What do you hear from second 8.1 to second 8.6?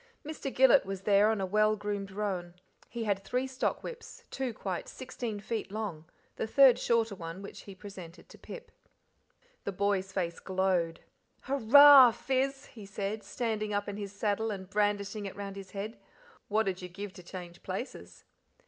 to